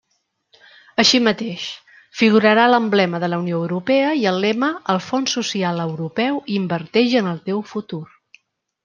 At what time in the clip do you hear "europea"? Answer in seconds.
3.65-4.07